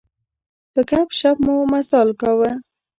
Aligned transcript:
په 0.73 0.81
ګپ 0.89 1.09
شپ 1.19 1.37
مو 1.45 1.55
مزال 1.71 2.09
کاوه. 2.21 2.51